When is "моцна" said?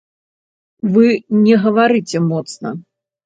2.31-2.69